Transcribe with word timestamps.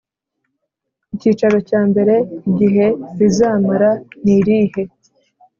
Icyiciro 1.13 1.57
cya 1.69 1.81
mbere 1.89 2.15
Igihe 2.49 2.85
rizamara 3.19 3.91
nirihe 4.23 4.83